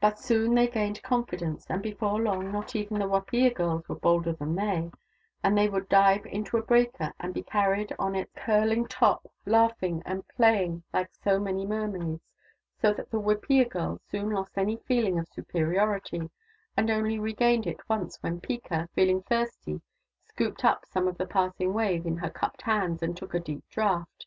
But 0.00 0.18
soon 0.18 0.56
they 0.56 0.66
gained 0.66 1.00
confidence, 1.04 1.66
and 1.68 1.80
before 1.80 2.20
long 2.20 2.50
not 2.50 2.74
even 2.74 2.98
the 2.98 3.06
Wapiya 3.06 3.52
were 3.86 3.94
bolder 3.94 4.32
than 4.32 4.56
they, 4.56 4.90
and 5.40 5.56
they 5.56 5.68
would 5.68 5.88
dive 5.88 6.26
into 6.26 6.56
a 6.56 6.62
breaker 6.64 7.14
and 7.20 7.32
be 7.32 7.44
carried 7.44 7.92
in 7.92 7.96
on 8.00 8.16
its 8.16 8.32
i8o 8.34 8.34
THE 8.34 8.40
DAUGHTERS 8.40 8.42
OF 8.42 8.48
WONKAWALA 8.48 8.66
curling 8.66 8.86
top, 8.88 9.30
laughing 9.46 10.02
and 10.04 10.26
playing 10.26 10.82
like 10.92 11.14
so 11.14 11.38
many 11.38 11.64
mermaids: 11.64 12.20
so 12.80 12.92
that 12.92 13.12
the 13.12 13.20
Wapiya 13.20 13.66
girls 13.70 14.02
soon 14.10 14.30
lost 14.30 14.58
any 14.58 14.78
feeling 14.78 15.16
of 15.16 15.28
superiority, 15.28 16.28
and 16.76 16.90
only 16.90 17.20
regained 17.20 17.68
it 17.68 17.88
once, 17.88 18.20
when 18.20 18.40
Peeka, 18.40 18.88
feeling 18.94 19.22
thirsty, 19.22 19.80
scooped 20.24 20.64
up 20.64 20.84
some 20.84 21.06
of 21.06 21.20
a 21.20 21.24
passing 21.28 21.72
wave 21.72 22.04
in 22.04 22.16
her 22.16 22.30
cupped 22.30 22.62
hands 22.62 23.00
and 23.00 23.16
took 23.16 23.32
a 23.32 23.38
deep 23.38 23.62
draught. 23.70 24.26